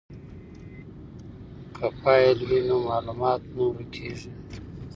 [1.75, 4.31] که فایل وي نو معلومات نه ورکیږي.